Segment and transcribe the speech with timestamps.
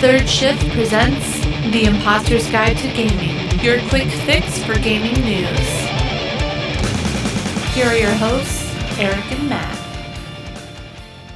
[0.00, 1.40] Third Shift presents
[1.72, 5.68] The Imposter's Guide to Gaming, your quick fix for gaming news.
[7.74, 8.64] Here are your hosts,
[8.98, 9.76] Eric and Matt.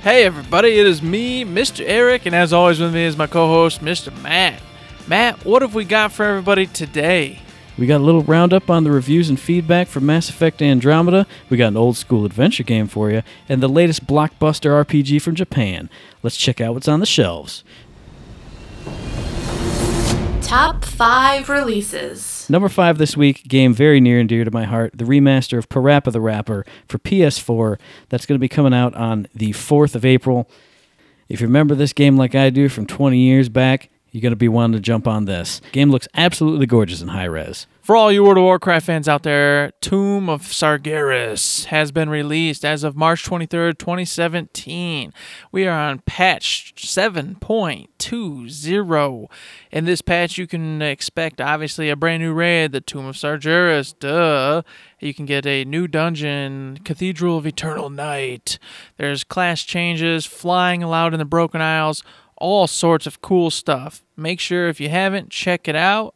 [0.00, 1.84] Hey everybody, it is me, Mr.
[1.86, 4.10] Eric, and as always with me is my co-host, Mr.
[4.22, 4.62] Matt.
[5.06, 7.40] Matt, what have we got for everybody today?
[7.76, 11.26] We got a little roundup on the reviews and feedback for Mass Effect Andromeda.
[11.50, 15.34] We got an old school adventure game for you, and the latest blockbuster RPG from
[15.34, 15.90] Japan.
[16.22, 17.64] Let's check out what's on the shelves.
[20.54, 22.48] Top 5 releases.
[22.48, 25.68] Number five this week, game very near and dear to my heart, the remaster of
[25.68, 27.76] Parappa the Rapper for PS4.
[28.08, 30.48] That's going to be coming out on the 4th of April.
[31.28, 34.36] If you remember this game like I do from 20 years back, you're going to
[34.36, 35.60] be wanting to jump on this.
[35.72, 37.66] Game looks absolutely gorgeous in high res.
[37.82, 42.64] For all you World of Warcraft fans out there, Tomb of Sargeras has been released
[42.64, 45.12] as of March 23rd, 2017.
[45.50, 49.26] We are on patch 7.20.
[49.72, 53.98] In this patch, you can expect obviously a brand new raid, the Tomb of Sargeras,
[53.98, 54.62] duh.
[55.00, 58.60] You can get a new dungeon, Cathedral of Eternal Night.
[58.96, 62.02] There's class changes, flying allowed in the Broken Isles,
[62.36, 64.02] all sorts of cool stuff.
[64.16, 66.14] Make sure if you haven't, check it out.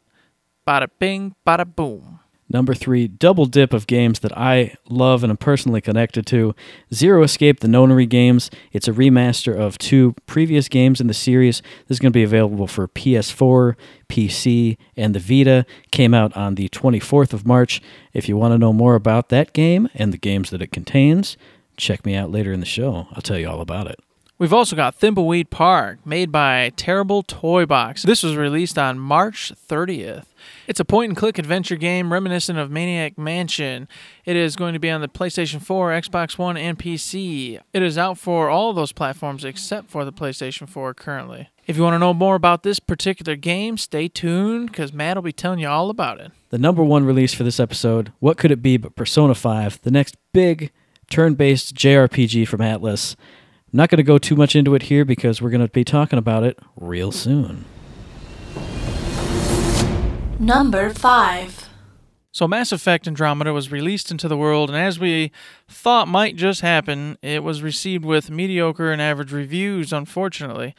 [0.67, 2.19] Bada bing, bada boom.
[2.51, 6.55] Number three, double dip of games that I love and am personally connected to.
[6.91, 8.49] Zero Escape, the Nonary games.
[8.71, 11.61] It's a remaster of two previous games in the series.
[11.87, 13.75] This is going to be available for PS4,
[14.09, 15.63] PC, and the Vita.
[15.91, 17.83] Came out on the 24th of March.
[18.13, 21.37] If you want to know more about that game and the games that it contains,
[21.77, 23.07] check me out later in the show.
[23.11, 23.99] I'll tell you all about it.
[24.39, 28.03] We've also got Thimbleweed Park, made by Terrible Toy Box.
[28.03, 30.27] This was released on March 30th.
[30.65, 33.89] It's a point and click adventure game reminiscent of Maniac Mansion.
[34.23, 37.59] It is going to be on the PlayStation 4, Xbox One, and PC.
[37.73, 41.49] It is out for all of those platforms except for the PlayStation 4 currently.
[41.67, 45.21] If you want to know more about this particular game, stay tuned because Matt will
[45.21, 46.31] be telling you all about it.
[46.49, 49.91] The number one release for this episode, what could it be but Persona 5, the
[49.91, 50.71] next big
[51.09, 53.15] turn based JRPG from Atlus.
[53.71, 55.83] I'm not going to go too much into it here because we're going to be
[55.83, 57.65] talking about it real soon.
[60.39, 61.69] Number 5.
[62.31, 65.31] So, Mass Effect Andromeda was released into the world, and as we
[65.67, 70.73] thought might just happen, it was received with mediocre and average reviews, unfortunately.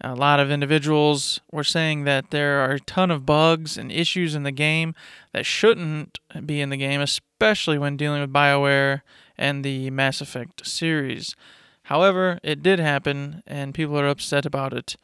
[0.00, 4.34] A lot of individuals were saying that there are a ton of bugs and issues
[4.34, 4.92] in the game
[5.32, 9.02] that shouldn't be in the game, especially when dealing with BioWare
[9.38, 11.36] and the Mass Effect series.
[11.84, 14.96] However, it did happen, and people are upset about it.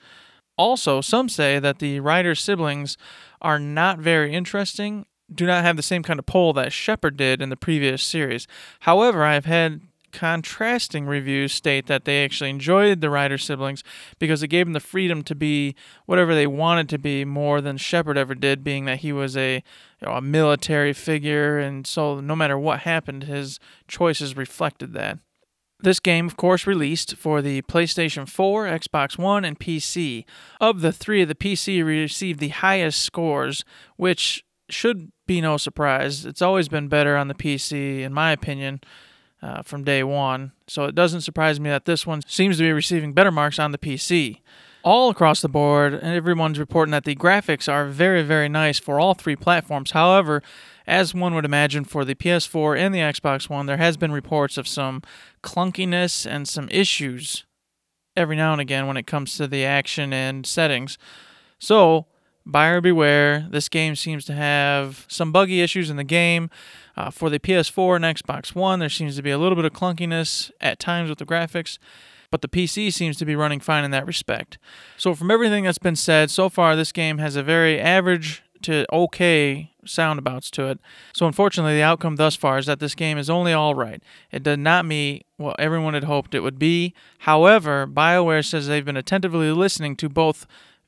[0.57, 2.97] Also, some say that the Ryder's siblings
[3.41, 7.41] are not very interesting, do not have the same kind of pull that Shepard did
[7.41, 8.47] in the previous series.
[8.81, 9.81] However, I've had
[10.13, 13.85] contrasting reviews state that they actually enjoyed the Ryder's siblings
[14.19, 15.75] because it gave them the freedom to be
[16.07, 19.63] whatever they wanted to be more than Shepard ever did, being that he was a
[20.01, 25.19] you know, a military figure, and so no matter what happened, his choices reflected that.
[25.83, 30.25] This game, of course, released for the PlayStation 4, Xbox One, and PC.
[30.61, 33.65] Of the three, the PC received the highest scores,
[33.97, 36.27] which should be no surprise.
[36.27, 38.81] It's always been better on the PC, in my opinion,
[39.43, 40.53] uh, from day one.
[40.67, 43.73] So it doesn't surprise me that this one seems to be receiving better marks on
[43.73, 44.41] the PC.
[44.83, 48.99] All across the board, and everyone's reporting that the graphics are very, very nice for
[48.99, 49.91] all three platforms.
[49.91, 50.43] However,
[50.87, 54.57] as one would imagine for the PS4 and the Xbox One, there has been reports
[54.57, 55.03] of some
[55.43, 57.45] clunkiness and some issues
[58.17, 60.99] every now and again when it comes to the action and settings.
[61.59, 62.07] So,
[62.47, 63.47] buyer beware.
[63.51, 66.51] This game seems to have some buggy issues in the game.
[66.97, 69.73] Uh, for the PS4 and Xbox One, there seems to be a little bit of
[69.73, 71.79] clunkiness at times with the graphics,
[72.31, 74.59] but the PC seems to be running fine in that respect.
[74.97, 78.87] So, from everything that's been said so far, this game has a very average to
[78.93, 80.79] okay soundabouts to it.
[81.15, 84.03] So unfortunately, the outcome thus far is that this game is only all right.
[84.31, 86.95] It did not meet what everyone had hoped it would be.
[87.21, 90.47] However, BioWare says they've been attentively listening to both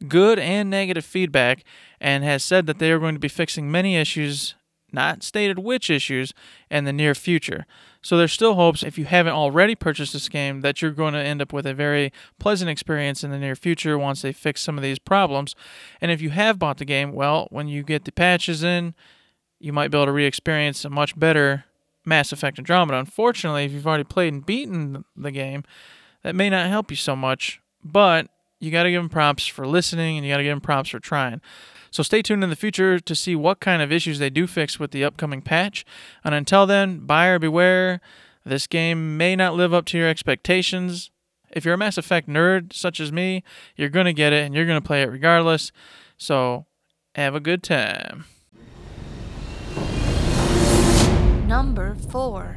[0.08, 1.64] good and negative feedback
[2.00, 4.55] and has said that they are going to be fixing many issues,
[4.93, 6.33] not stated which issues,
[6.71, 7.67] in the near future.
[8.03, 11.21] So there's still hopes if you haven't already purchased this game that you're going to
[11.21, 14.77] end up with a very pleasant experience in the near future once they fix some
[14.77, 15.55] of these problems.
[16.00, 18.94] And if you have bought the game, well, when you get the patches in,
[19.61, 21.65] you might be able to re-experience a much better
[22.05, 22.99] Mass Effect Andromeda.
[22.99, 25.62] Unfortunately, if you've already played and beaten the game,
[26.25, 28.29] that may not help you so much, but
[28.59, 30.91] you got to give them props for listening and you got to give them props
[30.91, 31.41] for trying.
[31.93, 34.81] So stay tuned in the future to see what kind of issues they do fix
[34.81, 35.85] with the upcoming patch.
[36.25, 38.00] And until then, buyer beware.
[38.44, 41.11] This game may not live up to your expectations.
[41.50, 43.44] if you're a Mass Effect nerd such as me,
[43.77, 45.71] you're going to get it and you're going to play it regardless.
[46.17, 46.65] So
[47.15, 48.25] have a good time.
[51.47, 52.56] Number 4.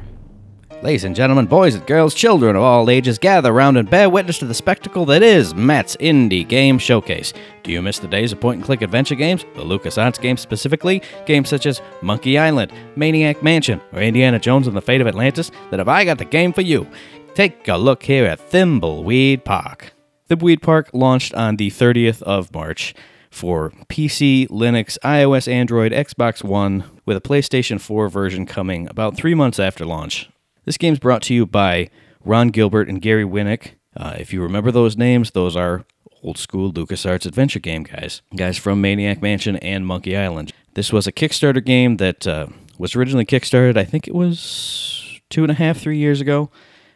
[0.82, 4.38] Ladies and gentlemen, boys and girls, children of all ages, gather around and bear witness
[4.38, 7.32] to the spectacle that is Matt's Indie Game Showcase.
[7.62, 11.00] Do you miss the days of point and click adventure games, the LucasArts games specifically,
[11.24, 15.50] games such as Monkey Island, Maniac Mansion, or Indiana Jones and the Fate of Atlantis?
[15.70, 16.86] Then have I got the game for you.
[17.34, 19.94] Take a look here at Thimbleweed Park.
[20.28, 22.94] Thimbleweed Park launched on the 30th of March
[23.30, 29.34] for PC, Linux, iOS, Android, Xbox One, with a PlayStation 4 version coming about three
[29.34, 30.28] months after launch.
[30.66, 31.90] This game's brought to you by
[32.24, 33.74] Ron Gilbert and Gary Winnick.
[33.96, 35.84] Uh, if you remember those names, those are
[36.24, 40.52] old school LucasArts adventure game guys, guys from Maniac Mansion and Monkey Island.
[40.74, 42.48] This was a Kickstarter game that uh,
[42.78, 46.50] was originally kickstarted, I think it was two and a half, three years ago.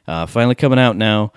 [0.06, 1.32] Uh, finally coming out now.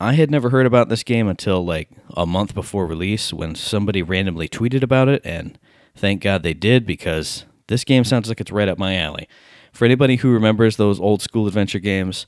[0.00, 4.02] I had never heard about this game until like a month before release when somebody
[4.02, 5.56] randomly tweeted about it, and
[5.94, 9.28] thank God they did because this game sounds like it's right up my alley.
[9.76, 12.24] For anybody who remembers those old school adventure games,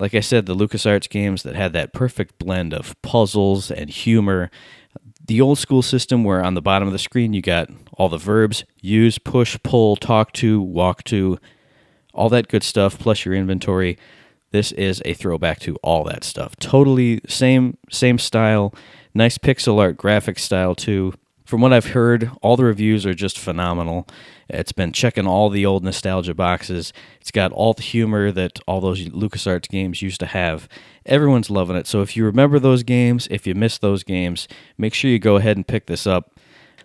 [0.00, 4.50] like I said, the LucasArts games that had that perfect blend of puzzles and humor.
[5.24, 8.18] The old school system where on the bottom of the screen you got all the
[8.18, 11.38] verbs use, push, pull, talk to, walk to,
[12.12, 13.96] all that good stuff, plus your inventory.
[14.50, 16.56] This is a throwback to all that stuff.
[16.56, 18.74] Totally same same style,
[19.14, 21.14] nice pixel art graphic style too.
[21.44, 24.08] From what I've heard, all the reviews are just phenomenal.
[24.48, 26.94] It's been checking all the old nostalgia boxes.
[27.20, 30.68] It's got all the humor that all those LucasArts games used to have.
[31.04, 31.86] Everyone's loving it.
[31.86, 34.48] So if you remember those games, if you missed those games,
[34.78, 36.30] make sure you go ahead and pick this up.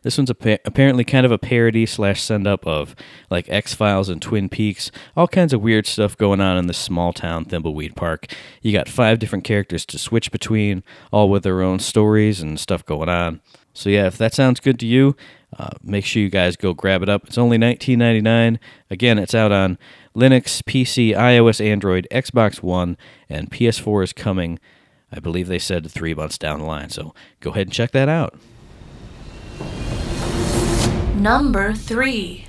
[0.02, 2.96] This one's apparently kind of a parody slash send up of
[3.30, 6.78] like X Files and Twin Peaks, all kinds of weird stuff going on in this
[6.78, 8.28] small town Thimbleweed Park.
[8.62, 12.86] You got five different characters to switch between, all with their own stories and stuff
[12.86, 13.42] going on.
[13.80, 15.16] So yeah, if that sounds good to you,
[15.58, 17.28] uh, make sure you guys go grab it up.
[17.28, 18.60] It's only $19.99.
[18.90, 19.78] Again, it's out on
[20.14, 22.98] Linux, PC, iOS, Android, Xbox One,
[23.30, 24.60] and PS4 is coming.
[25.14, 26.90] I believe they said three months down the line.
[26.90, 28.38] So go ahead and check that out.
[31.16, 32.48] Number 3.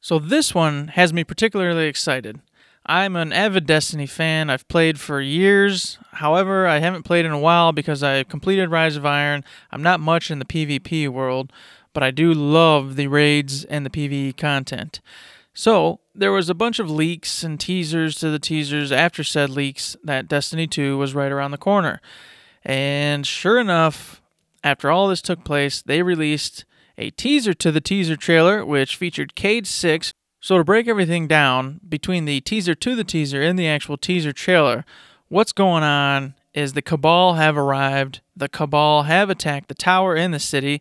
[0.00, 2.40] So this one has me particularly excited.
[2.88, 4.48] I'm an avid Destiny fan.
[4.48, 5.98] I've played for years.
[6.12, 9.44] However, I haven't played in a while because I completed Rise of Iron.
[9.72, 11.52] I'm not much in the PvP world,
[11.92, 15.00] but I do love the raids and the PvE content.
[15.52, 19.96] So, there was a bunch of leaks and teasers to the teasers after said leaks
[20.04, 22.00] that Destiny 2 was right around the corner.
[22.64, 24.22] And sure enough,
[24.62, 26.64] after all this took place, they released
[26.98, 31.80] a teaser to the teaser trailer, which featured Cayde 6, so, to break everything down
[31.88, 34.84] between the teaser to the teaser and the actual teaser trailer,
[35.28, 40.30] what's going on is the Cabal have arrived, the Cabal have attacked the tower in
[40.30, 40.80] the city,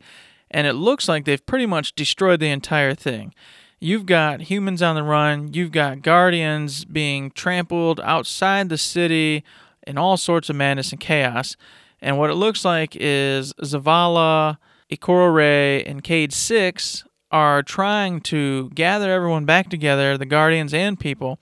[0.51, 3.33] and it looks like they've pretty much destroyed the entire thing.
[3.79, 9.43] You've got humans on the run, you've got guardians being trampled outside the city
[9.85, 11.57] in all sorts of madness and chaos.
[12.01, 14.57] And what it looks like is Zavala,
[14.91, 17.03] Ikora Rey, and Cayde 6
[17.35, 21.37] are trying to gather everyone back together, the Guardians and people,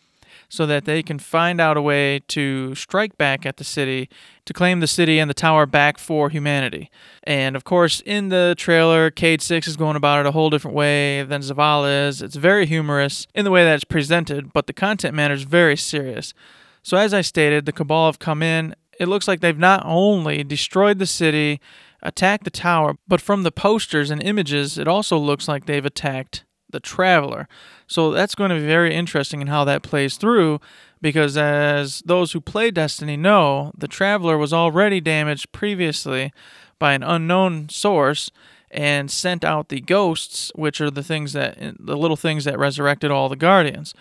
[0.49, 4.09] so that they can find out a way to strike back at the city,
[4.45, 6.89] to claim the city and the tower back for humanity.
[7.25, 10.75] And of course, in the trailer, Cayde 6 is going about it a whole different
[10.75, 12.23] way than Zavala is.
[12.23, 15.77] It's very humorous in the way that it's presented, but the content matter is very
[15.77, 16.33] serious.
[16.81, 18.75] So, as I stated, the Cabal have come in.
[18.99, 21.61] It looks like they've not only destroyed the city,
[22.03, 26.43] attack the tower, but from the posters and images, it also looks like they've attacked
[26.69, 27.47] the traveler.
[27.87, 30.59] So that's going to be very interesting in how that plays through
[31.01, 36.31] because as those who play Destiny know, the traveler was already damaged previously
[36.79, 38.31] by an unknown source
[38.71, 43.11] and sent out the ghosts, which are the things that the little things that resurrected
[43.11, 43.93] all the guardians.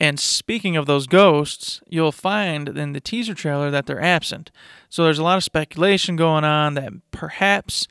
[0.00, 4.50] And speaking of those ghosts, you'll find in the teaser trailer that they're absent.
[4.88, 7.86] So there's a lot of speculation going on that perhaps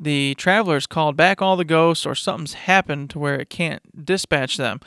[0.00, 4.56] the travelers called back all the ghosts or something's happened to where it can't dispatch
[4.56, 4.80] them,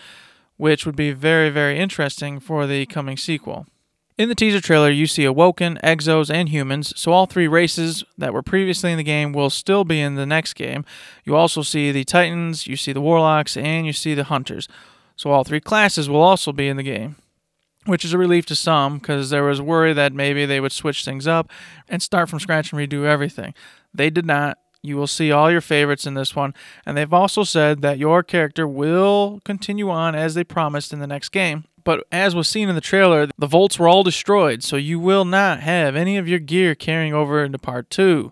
[0.57, 3.67] which would be very, very interesting for the coming sequel.
[4.17, 8.33] In the teaser trailer, you see Awoken, Exos, and humans, so all three races that
[8.33, 10.85] were previously in the game will still be in the next game.
[11.25, 14.69] You also see the Titans, you see the Warlocks, and you see the Hunters.
[15.15, 17.15] So all three classes will also be in the game,
[17.85, 21.05] which is a relief to some because there was worry that maybe they would switch
[21.05, 21.49] things up
[21.87, 23.53] and start from scratch and redo everything.
[23.93, 24.57] They did not.
[24.81, 26.53] You will see all your favorites in this one,
[26.85, 31.07] and they've also said that your character will continue on as they promised in the
[31.07, 31.65] next game.
[31.83, 35.25] But as was seen in the trailer, the vaults were all destroyed, so you will
[35.25, 38.31] not have any of your gear carrying over into part two.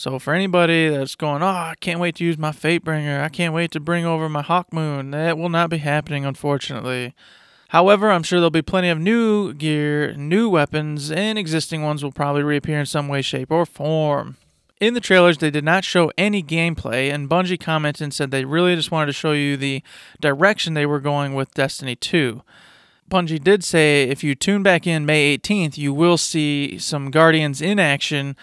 [0.00, 3.52] So for anybody that's going, oh, I can't wait to use my Fatebringer, I can't
[3.52, 7.14] wait to bring over my Hawkmoon, that will not be happening, unfortunately.
[7.68, 12.12] However, I'm sure there'll be plenty of new gear, new weapons, and existing ones will
[12.12, 14.38] probably reappear in some way, shape, or form.
[14.80, 18.46] In the trailers, they did not show any gameplay, and Bungie commented and said they
[18.46, 19.82] really just wanted to show you the
[20.18, 22.40] direction they were going with Destiny 2.
[23.10, 27.60] Bungie did say if you tune back in May 18th, you will see some Guardians
[27.60, 28.34] in action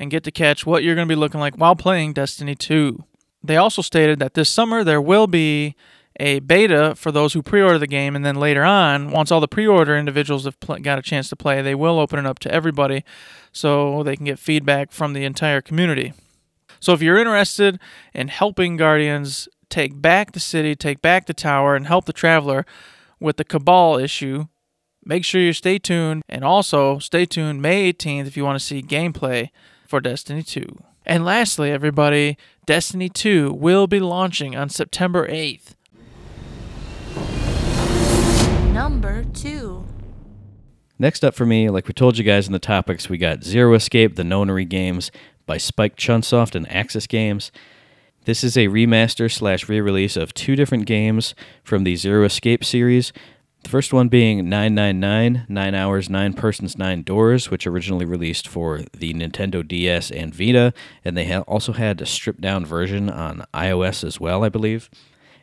[0.00, 3.04] and get to catch what you're going to be looking like while playing Destiny 2.
[3.44, 5.76] They also stated that this summer there will be
[6.18, 9.40] a beta for those who pre order the game, and then later on, once all
[9.40, 12.26] the pre order individuals have pl- got a chance to play, they will open it
[12.26, 13.04] up to everybody
[13.52, 16.14] so they can get feedback from the entire community.
[16.80, 17.78] So if you're interested
[18.14, 22.64] in helping Guardians take back the city, take back the tower, and help the Traveler
[23.20, 24.46] with the Cabal issue,
[25.04, 26.22] make sure you stay tuned.
[26.26, 29.50] And also, stay tuned May 18th if you want to see gameplay
[29.90, 30.64] for Destiny 2.
[31.04, 35.74] And lastly, everybody, Destiny 2 will be launching on September 8th.
[38.72, 39.84] Number 2.
[41.00, 43.74] Next up for me, like we told you guys in the topics, we got Zero
[43.74, 45.10] Escape, the Nonary games
[45.44, 47.50] by Spike Chunsoft and Aksys Games.
[48.26, 52.64] This is a remaster slash re release of two different games from the Zero Escape
[52.64, 53.12] series.
[53.62, 58.80] The first one being 999, 9 Hours, 9 Persons, 9 Doors, which originally released for
[58.96, 60.72] the Nintendo DS and Vita,
[61.04, 64.88] and they also had a stripped down version on iOS as well, I believe.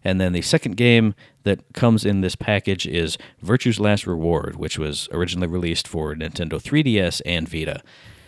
[0.03, 4.79] And then the second game that comes in this package is Virtue's Last Reward, which
[4.79, 7.81] was originally released for Nintendo 3DS and Vita.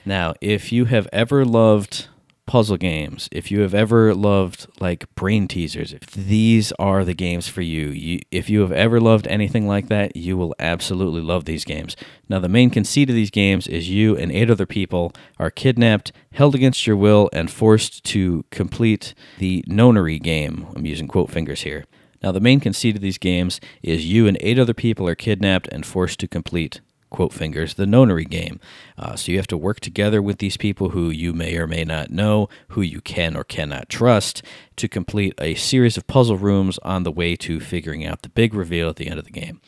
[0.05, 2.07] Now, if you have ever loved
[2.49, 7.47] puzzle games, if you have ever loved like brain teasers, if these are the games
[7.47, 11.45] for you, you if you have ever loved anything like that, you will absolutely love
[11.45, 11.95] these games.
[12.27, 16.11] Now, the main conceit of these games is you and eight other people are kidnapped,
[16.33, 20.65] held against your will, and forced to complete the nonary game.
[20.75, 21.85] I'm using quote fingers here.
[22.23, 25.67] Now, the main conceit of these games is you and eight other people are kidnapped
[25.67, 28.59] and forced to complete quote fingers, the nonary game.
[28.97, 31.83] Uh, so you have to work together with these people who you may or may
[31.83, 34.41] not know, who you can or cannot trust,
[34.75, 38.53] to complete a series of puzzle rooms on the way to figuring out the big
[38.53, 39.59] reveal at the end of the game.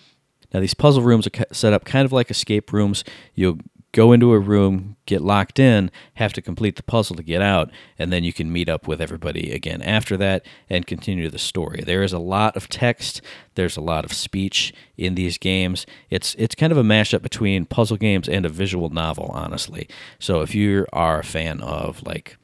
[0.53, 3.03] Now, these puzzle rooms are set up kind of like escape rooms.
[3.33, 3.59] You'll
[3.93, 7.69] go into a room, get locked in, have to complete the puzzle to get out,
[7.99, 11.81] and then you can meet up with everybody again after that and continue the story.
[11.85, 13.21] There is a lot of text,
[13.55, 15.85] there's a lot of speech in these games.
[16.09, 19.89] It's it's kind of a mashup between puzzle games and a visual novel, honestly.
[20.19, 22.37] So if you are a fan of like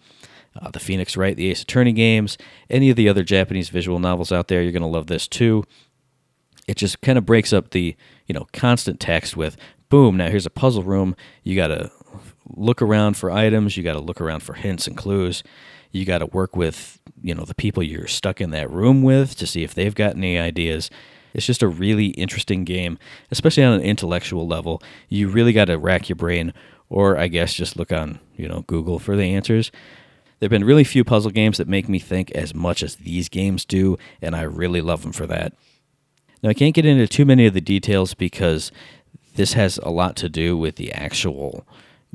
[0.60, 2.38] uh, the Phoenix Wright, the Ace Attorney games,
[2.70, 5.63] any of the other Japanese visual novels out there, you're going to love this too.
[6.68, 9.56] It just kind of breaks up the you know constant text with
[9.89, 11.15] boom, now here's a puzzle room.
[11.44, 11.91] You got to
[12.56, 15.44] look around for items, you got to look around for hints and clues.
[15.91, 19.36] You got to work with, you know, the people you're stuck in that room with
[19.38, 20.89] to see if they've got any ideas.
[21.34, 22.98] It's just a really interesting game,
[23.32, 24.82] especially on an intellectual level.
[25.08, 26.53] You really got to rack your brain
[26.89, 29.72] or I guess just look on, you know, Google for the answers.
[30.39, 33.65] There've been really few puzzle games that make me think as much as these games
[33.65, 35.53] do, and I really love them for that.
[36.44, 38.72] Now, I can't get into too many of the details because
[39.38, 41.65] this has a lot to do with the actual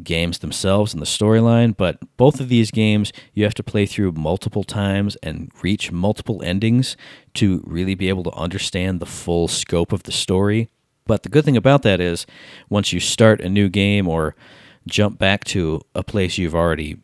[0.03, 4.13] games themselves and the storyline, but both of these games you have to play through
[4.13, 6.97] multiple times and reach multiple endings
[7.35, 10.69] to really be able to understand the full scope of the story.
[11.07, 12.27] But the good thing about that is
[12.69, 14.35] once you start a new game or
[14.87, 16.97] jump back to a place you've already,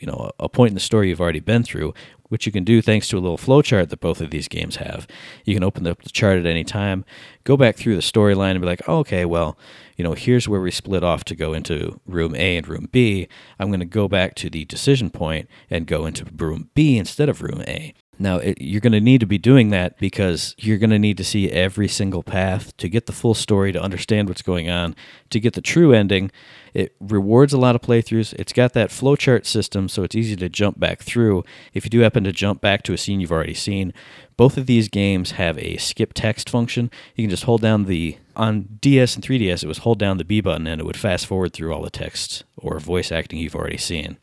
[0.00, 1.92] you know, a point in the story you've already been through,
[2.28, 5.06] which you can do thanks to a little flowchart that both of these games have.
[5.44, 7.04] You can open up the chart at any time,
[7.44, 9.58] go back through the storyline, and be like, oh, okay, well,
[9.96, 13.28] you know, here's where we split off to go into room A and room B.
[13.58, 17.28] I'm going to go back to the decision point and go into room B instead
[17.28, 17.94] of room A.
[18.18, 21.18] Now, it, you're going to need to be doing that because you're going to need
[21.18, 24.96] to see every single path to get the full story, to understand what's going on,
[25.30, 26.30] to get the true ending.
[26.72, 28.32] It rewards a lot of playthroughs.
[28.34, 31.44] It's got that flowchart system, so it's easy to jump back through.
[31.74, 33.92] If you do happen to jump back to a scene you've already seen,
[34.36, 36.90] both of these games have a skip text function.
[37.16, 39.62] You can just hold down the on DS and 3DS.
[39.62, 41.90] It was hold down the B button and it would fast forward through all the
[41.90, 44.18] text or voice acting you've already seen.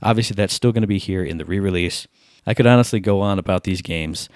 [0.00, 2.06] Obviously, that's still going to be here in the re-release.
[2.48, 4.30] I could honestly go on about these games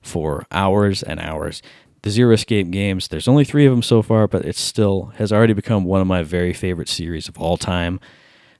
[0.00, 1.62] for hours and hours.
[2.02, 5.32] The Zero Escape games, there's only three of them so far, but it still has
[5.32, 7.98] already become one of my very favorite series of all time.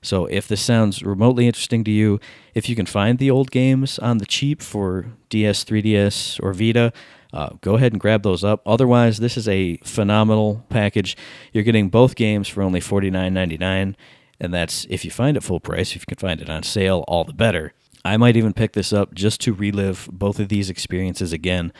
[0.01, 2.19] So if this sounds remotely interesting to you,
[2.53, 6.91] if you can find the old games on the cheap for DS, 3DS, or Vita,
[7.31, 8.61] uh, go ahead and grab those up.
[8.65, 11.15] Otherwise, this is a phenomenal package.
[11.53, 13.95] You're getting both games for only $49.99,
[14.41, 15.95] and that's if you find it full price.
[15.95, 17.73] If you can find it on sale, all the better.
[18.07, 21.73] I might even pick this up just to relive both of these experiences again.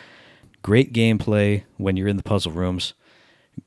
[0.62, 2.94] Great gameplay when you're in the puzzle rooms.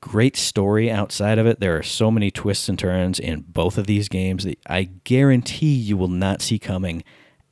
[0.02, 1.59] Great story outside of it.
[1.59, 5.73] There are so many twists and turns in both of these games that I guarantee
[5.73, 7.02] you will not see coming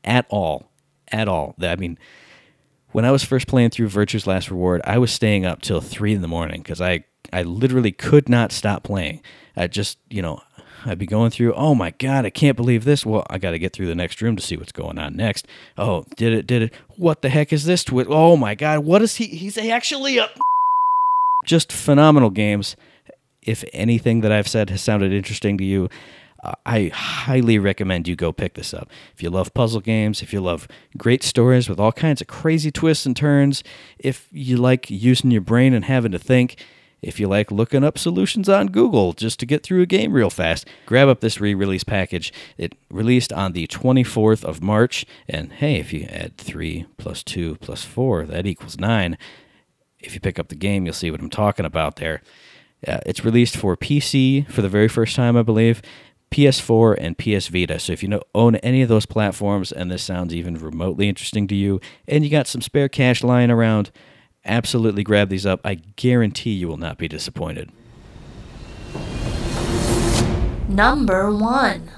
[0.04, 0.70] at all.
[1.10, 1.54] At all.
[1.62, 1.98] I mean,
[2.90, 6.12] when I was first playing through Virtue's Last Reward, I was staying up till three
[6.12, 9.22] in the morning because I, I literally could not stop playing.
[9.56, 10.42] I just, you know,
[10.84, 13.04] I'd be going through, oh my God, I can't believe this.
[13.04, 15.46] Well, I got to get through the next room to see what's going on next.
[15.76, 16.74] Oh, did it, did it.
[16.96, 18.08] What the heck is this twist?
[18.10, 19.26] Oh my God, what is he?
[19.26, 20.28] He's actually a.
[21.44, 22.76] Just phenomenal games.
[23.42, 25.88] If anything that I've said has sounded interesting to you,
[26.42, 28.90] uh, I highly recommend you go pick this up.
[29.14, 32.70] If you love puzzle games, if you love great stories with all kinds of crazy
[32.70, 33.64] twists and turns,
[33.98, 36.64] if you like using your brain and having to think,
[37.00, 40.30] if you like looking up solutions on Google just to get through a game real
[40.30, 42.32] fast, grab up this re release package.
[42.56, 45.06] It released on the 24th of March.
[45.28, 49.16] And hey, if you add 3 plus 2 plus 4, that equals 9.
[50.00, 52.22] If you pick up the game, you'll see what I'm talking about there.
[52.86, 55.82] Uh, it's released for PC for the very first time, I believe,
[56.30, 57.78] PS4 and PS Vita.
[57.78, 61.48] So if you know, own any of those platforms and this sounds even remotely interesting
[61.48, 63.90] to you, and you got some spare cash lying around,
[64.48, 65.60] absolutely grab these up.
[65.64, 67.70] I guarantee you will not be disappointed.
[70.68, 71.90] Number 1.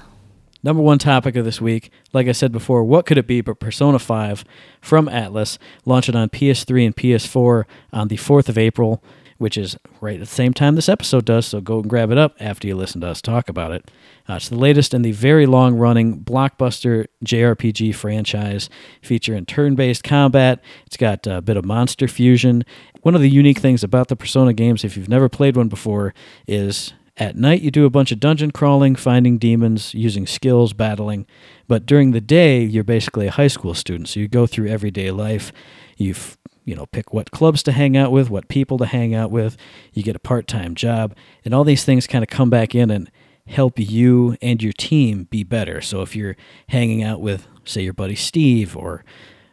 [0.63, 3.59] Number one topic of this week, like I said before, what could it be but
[3.59, 4.45] Persona 5
[4.79, 9.03] from Atlus, launching on PS3 and PS4 on the 4th of April,
[9.41, 12.17] which is right at the same time this episode does, so go and grab it
[12.17, 13.89] up after you listen to us talk about it.
[14.29, 18.69] Uh, it's the latest in the very long running blockbuster JRPG franchise
[19.01, 20.63] featuring turn based combat.
[20.85, 22.63] It's got a bit of monster fusion.
[23.01, 26.13] One of the unique things about the Persona games, if you've never played one before,
[26.47, 31.25] is at night, you do a bunch of dungeon crawling, finding demons, using skills, battling.
[31.67, 34.07] But during the day, you're basically a high school student.
[34.09, 35.51] So you go through everyday life.
[35.97, 36.13] You
[36.63, 39.57] you know pick what clubs to hang out with, what people to hang out with.
[39.93, 43.11] You get a part-time job, and all these things kind of come back in and
[43.47, 45.81] help you and your team be better.
[45.81, 46.37] So if you're
[46.69, 49.03] hanging out with, say, your buddy Steve or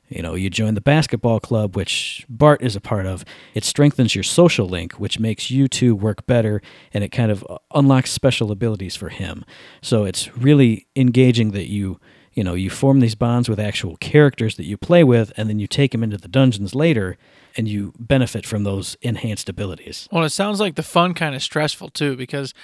[0.08, 3.24] you know, you join the basketball club, which Bart is a part of.
[3.54, 6.62] It strengthens your social link, which makes you two work better,
[6.94, 9.44] and it kind of unlocks special abilities for him.
[9.82, 12.00] So it's really engaging that you,
[12.38, 15.58] you know, you form these bonds with actual characters that you play with, and then
[15.58, 17.18] you take them into the dungeons later,
[17.56, 20.08] and you benefit from those enhanced abilities.
[20.12, 22.54] Well, it sounds like the fun kind of stressful too, because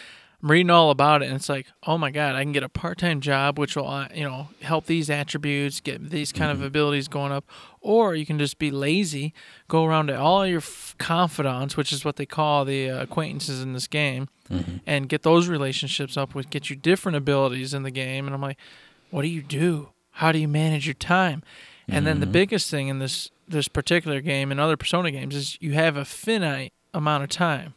[0.40, 2.68] I'm reading all about it, and it's like, oh my god, I can get a
[2.68, 7.08] part-time job, which will, uh, you know, help these attributes, get these kind of abilities
[7.08, 7.44] going up,
[7.80, 9.34] or you can just be lazy,
[9.66, 13.60] go around to all your f- confidants, which is what they call the uh, acquaintances
[13.60, 14.28] in this game,
[14.86, 18.42] and get those relationships up with, get you different abilities in the game, and I'm
[18.42, 18.58] like,
[19.14, 19.90] what do you do?
[20.10, 21.44] How do you manage your time?
[21.86, 25.56] And then the biggest thing in this this particular game and other Persona games is
[25.60, 27.74] you have a finite amount of time.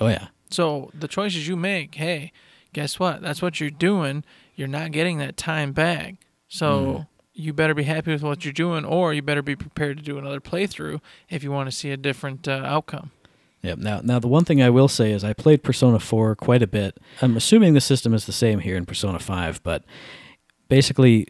[0.00, 0.28] Oh yeah.
[0.50, 2.32] So the choices you make, hey,
[2.72, 3.22] guess what?
[3.22, 4.24] That's what you're doing.
[4.56, 6.16] You're not getting that time back.
[6.48, 10.02] So you better be happy with what you're doing, or you better be prepared to
[10.02, 13.12] do another playthrough if you want to see a different uh, outcome.
[13.62, 13.78] Yep.
[13.78, 16.66] Now, now the one thing I will say is I played Persona 4 quite a
[16.66, 16.98] bit.
[17.22, 19.84] I'm assuming the system is the same here in Persona 5, but
[20.70, 21.26] basically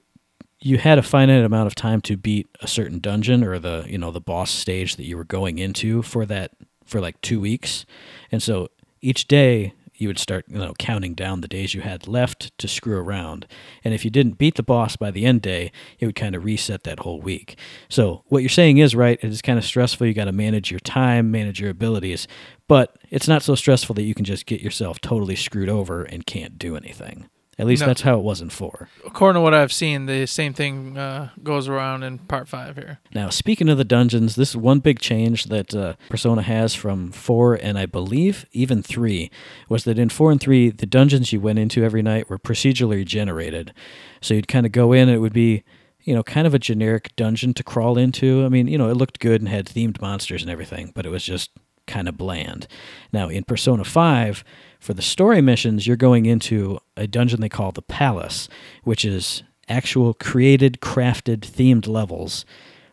[0.60, 3.98] you had a finite amount of time to beat a certain dungeon or the, you
[3.98, 6.52] know, the boss stage that you were going into for that
[6.84, 7.86] for like 2 weeks.
[8.30, 8.68] And so
[9.00, 12.66] each day you would start you know counting down the days you had left to
[12.66, 13.46] screw around.
[13.84, 16.44] And if you didn't beat the boss by the end day it would kind of
[16.44, 17.58] reset that whole week.
[17.88, 20.70] So what you're saying is right it is kind of stressful you got to manage
[20.70, 22.26] your time manage your abilities
[22.66, 26.24] but it's not so stressful that you can just get yourself totally screwed over and
[26.24, 27.28] can't do anything
[27.60, 27.86] at least No.
[27.86, 31.30] that's how it was in 4 According to what I've seen, the same thing uh,
[31.42, 32.98] goes around in part five here.
[33.14, 37.12] Now, speaking of the dungeons, this is one big change that uh, Persona has from
[37.12, 39.30] 4 and I believe even 3
[39.68, 43.04] was that in 4 and 3, the dungeons you went into every night were procedurally
[43.04, 43.72] generated.
[44.20, 45.62] So you'd kind of go in and it would be,
[46.02, 48.44] you know, kind of a generic dungeon to crawl into.
[48.44, 51.10] I mean, you know, it looked good and had themed monsters and everything, but it
[51.10, 51.50] was just
[51.90, 52.66] kind of bland.
[53.12, 54.44] Now, in Persona 5,
[54.78, 58.48] for the story missions, you're going into a dungeon they call the Palace,
[58.84, 62.44] which is actual created, crafted, themed levels.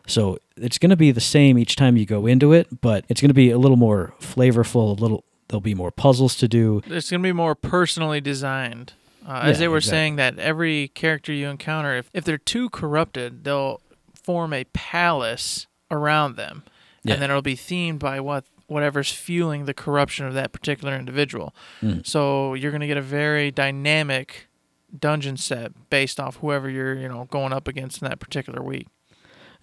[0.06, 3.20] So it's going to be the same each time you go into it, but it's
[3.20, 4.98] going to be a little more flavorful.
[4.98, 6.82] A little, there'll be more puzzles to do.
[6.86, 8.92] It's going to be more personally designed.
[9.26, 9.96] Uh, as they were exactly.
[9.96, 13.80] saying that every character you encounter, if, if they're too corrupted, they'll
[14.14, 16.64] form a palace around them.
[17.04, 17.14] Yeah.
[17.14, 21.54] and then it'll be themed by what whatever's fueling the corruption of that particular individual.
[21.82, 22.06] Mhm.
[22.06, 24.48] So you're going to get a very dynamic
[24.96, 28.86] dungeon set based off whoever you're, you know, going up against in that particular week.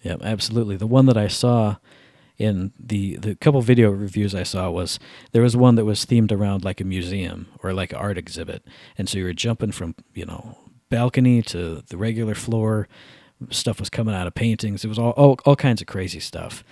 [0.02, 0.76] Yeah, absolutely.
[0.76, 1.76] The one that I saw
[2.38, 4.98] in the the couple video reviews I saw was
[5.32, 8.62] there was one that was themed around like a museum or like an art exhibit,
[8.98, 10.58] and so you were jumping from you know
[10.90, 12.88] balcony to the regular floor.
[13.50, 14.84] Stuff was coming out of paintings.
[14.84, 16.62] It was all all, all kinds of crazy stuff.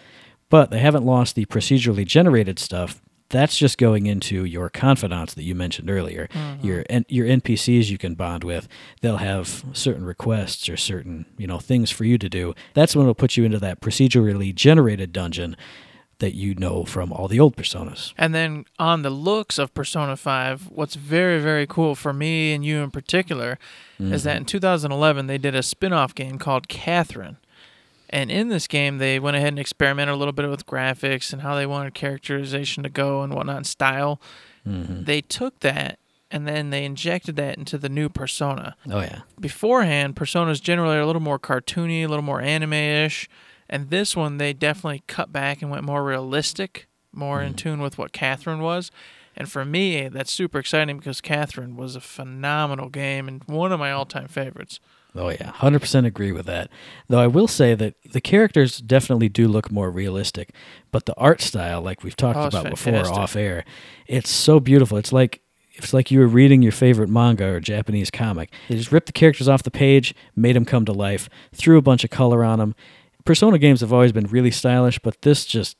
[0.55, 3.03] But they haven't lost the procedurally generated stuff.
[3.29, 6.29] That's just going into your confidants that you mentioned earlier.
[6.29, 6.65] Mm-hmm.
[6.65, 8.69] Your N- your NPCs you can bond with.
[9.01, 12.55] They'll have certain requests or certain you know things for you to do.
[12.73, 15.57] That's when it'll put you into that procedurally generated dungeon
[16.21, 18.13] that you know from all the old personas.
[18.17, 22.65] And then on the looks of Persona 5, what's very, very cool for me and
[22.65, 23.59] you in particular
[23.99, 24.43] is that mm-hmm.
[24.43, 27.39] in 2011 they did a spin off game called Catherine.
[28.15, 31.43] And in this game, they went ahead and experimented a little bit with graphics and
[31.43, 34.21] how they wanted characterization to go and whatnot, and style.
[34.65, 35.03] Mm-hmm.
[35.03, 35.99] They took that
[36.31, 38.77] and then they injected that into the new Persona.
[38.89, 39.23] Oh yeah.
[39.41, 43.29] Beforehand, Personas generally are a little more cartoony, a little more anime ish.
[43.69, 47.57] And this one, they definitely cut back and went more realistic, more in mm-hmm.
[47.57, 48.93] tune with what Catherine was.
[49.37, 53.81] And for me, that's super exciting because Catherine was a phenomenal game and one of
[53.81, 54.79] my all time favorites.
[55.17, 56.71] Oh yeah, hundred percent agree with that.
[57.09, 60.51] Though I will say that the characters definitely do look more realistic,
[60.91, 63.65] but the art style, like we've talked Oh, about before off air,
[64.07, 64.99] it's so beautiful.
[64.99, 65.41] It's like
[65.75, 68.53] it's like you were reading your favorite manga or Japanese comic.
[68.69, 71.83] They just ripped the characters off the page, made them come to life, threw a
[71.83, 72.75] bunch of color on them.
[73.25, 75.77] Persona games have always been really stylish, but this just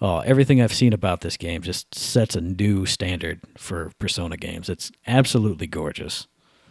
[0.00, 4.68] oh, everything I've seen about this game just sets a new standard for Persona games.
[4.68, 6.26] It's absolutely gorgeous.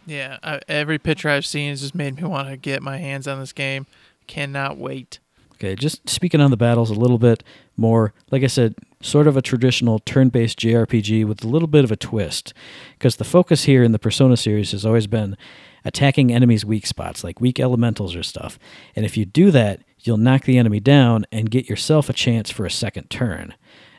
[0.06, 3.38] Yeah, every picture I've seen has just made me want to get my hands on
[3.38, 3.86] this game.
[4.26, 5.18] Cannot wait.
[5.54, 7.44] Okay, just speaking on the battles a little bit
[7.76, 11.84] more, like I said, sort of a traditional turn based JRPG with a little bit
[11.84, 12.52] of a twist.
[12.98, 15.36] Because the focus here in the Persona series has always been
[15.84, 18.58] attacking enemies' weak spots, like weak elementals or stuff.
[18.96, 22.50] And if you do that, you'll knock the enemy down and get yourself a chance
[22.50, 23.54] for a second turn.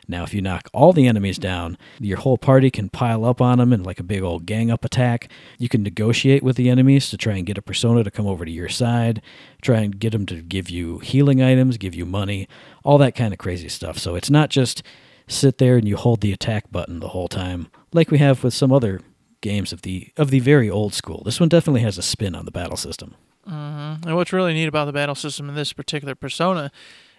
[0.08, 3.58] Now, if you knock all the enemies down, your whole party can pile up on
[3.58, 5.30] them in like a big old gang up attack.
[5.58, 8.44] You can negotiate with the enemies to try and get a persona to come over
[8.44, 9.22] to your side,
[9.62, 12.48] try and get them to give you healing items, give you money,
[12.84, 13.98] all that kind of crazy stuff.
[13.98, 14.82] So it's not just
[15.26, 18.54] sit there and you hold the attack button the whole time, like we have with
[18.54, 19.00] some other
[19.40, 21.22] games of the of the very old school.
[21.24, 23.14] This one definitely has a spin on the battle system.
[23.46, 24.08] Mm-hmm.
[24.08, 26.72] And what's really neat about the battle system in this particular persona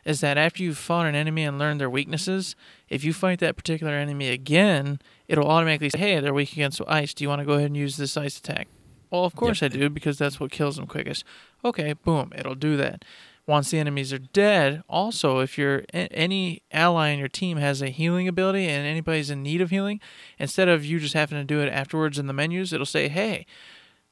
[0.06, 2.56] is that after you've fought an enemy and learned their weaknesses,
[2.90, 7.14] if you fight that particular enemy again, it'll automatically say, hey, they're weak against ice.
[7.14, 8.68] Do you want to go ahead and use this ice attack?
[9.10, 11.24] Well, of course I do, because that's what kills them quickest.
[11.64, 13.04] Okay, boom, it'll do that.
[13.48, 17.90] Once the enemies are dead, also, if you're any ally in your team has a
[17.90, 20.00] healing ability and anybody's in need of healing,
[20.40, 23.46] instead of you just having to do it afterwards in the menus, it'll say, hey,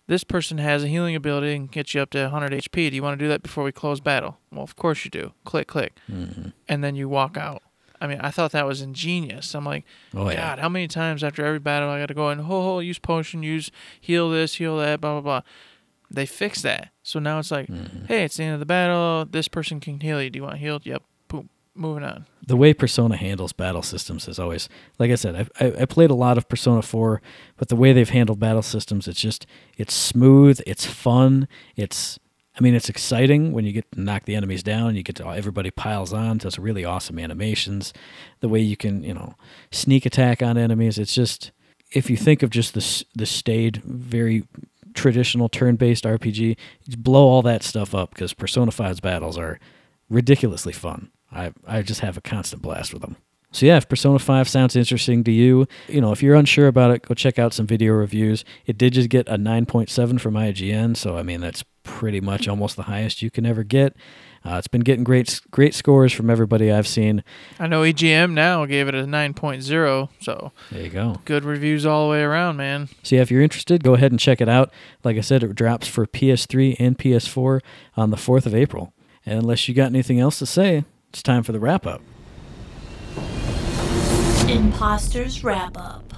[0.08, 2.90] this person has a healing ability and can get you up to 100 HP.
[2.90, 4.38] Do you want to do that before we close battle?
[4.52, 5.34] Well, of course you do.
[5.46, 5.98] Click, click.
[6.12, 6.50] Mm-hmm.
[6.68, 7.64] And then you walk out.
[8.02, 9.56] I mean, I thought that was ingenious.
[9.56, 10.36] I'm like, Oh, yeah.
[10.36, 13.00] God, how many times after every battle I got to go and, ho, ho, use
[13.00, 15.42] potion, use heal this, heal that, blah, blah, blah.
[16.12, 16.92] They fixed that.
[17.02, 18.06] So now it's like, mm-hmm.
[18.06, 19.26] hey, it's the end of the battle.
[19.26, 20.30] This person can heal you.
[20.30, 20.86] Do you want healed?
[20.86, 21.02] Yep.
[21.76, 22.26] Moving on.
[22.46, 26.12] the way Persona handles battle systems is always, like I said, I, I, I played
[26.12, 27.20] a lot of Persona 4,
[27.58, 32.20] but the way they've handled battle systems, it's just, it's smooth, it's fun, it's,
[32.56, 35.28] I mean, it's exciting when you get to knock the enemies down, you get to,
[35.28, 37.92] everybody piles on, does really awesome animations,
[38.40, 39.34] the way you can, you know,
[39.72, 41.52] sneak attack on enemies, it's just,
[41.92, 44.44] if you think of just the, the staid, very
[44.94, 46.56] traditional turn-based RPG,
[46.98, 49.60] blow all that stuff up because Persona 5's battles are
[50.08, 51.10] ridiculously fun.
[51.34, 53.18] I I just have a constant blast with them.
[53.52, 56.90] So yeah, if Persona 5 sounds interesting to you, you know, if you're unsure about
[56.90, 58.44] it, go check out some video reviews.
[58.66, 62.78] It did just get a 9.7 from IGN, so I mean that's pretty much almost
[62.78, 63.96] the highest you can ever get.
[64.46, 67.24] Uh, it's been getting great great scores from everybody I've seen.
[67.60, 71.22] I know EGM now gave it a 9.0, so There you go.
[71.26, 72.90] good reviews all the way around, man.
[73.04, 74.72] So yeah, if you're interested, go ahead and check it out.
[75.04, 77.62] Like I said, it drops for PS3 and PS4
[77.96, 78.94] on the 4th of April.
[79.26, 80.84] And unless you got anything else to say,
[81.14, 82.02] it's time for the wrap up.
[84.50, 86.14] Imposters Wrap Up.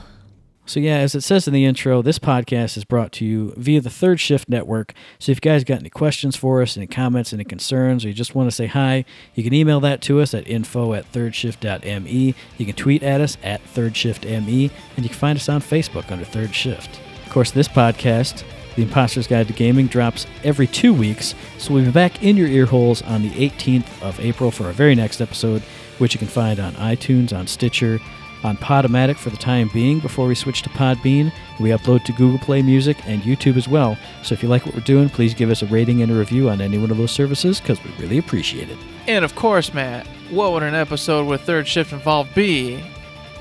[0.66, 3.82] So yeah, as it says in the intro, this podcast is brought to you via
[3.82, 4.94] the Third Shift Network.
[5.20, 8.16] So if you guys got any questions for us, any comments, any concerns, or you
[8.16, 9.06] just want to say hi,
[9.36, 12.34] you can email that to us at info at thirdshift.me.
[12.58, 16.26] You can tweet at us at thirdshiftme, and you can find us on Facebook under
[16.26, 17.00] Third Shift.
[17.26, 18.44] Of course, this podcast,
[18.76, 22.48] The Imposter's Guide to Gaming, drops every two weeks, so we'll be back in your
[22.48, 25.62] ear holes on the 18th of April for our very next episode,
[25.98, 28.00] which you can find on iTunes, on Stitcher,
[28.44, 31.32] on Podomatic for the time being before we switch to Podbean.
[31.60, 33.98] We upload to Google Play Music and YouTube as well.
[34.24, 36.50] So if you like what we're doing, please give us a rating and a review
[36.50, 38.78] on any one of those services because we really appreciate it.
[39.08, 42.84] And of course, Matt, what would an episode with third shift involved be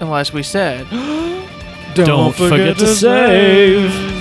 [0.00, 0.88] unless we said,
[1.94, 4.13] Don't forget to save.